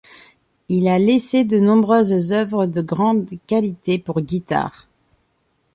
[0.67, 4.87] Il a laissé de nombreuses œuvres de grande qualité pour guitare.